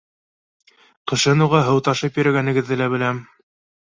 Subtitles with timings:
[1.11, 3.21] Ҡышын уға һыу ташып йөрөгәнегеҙҙе лә беләм.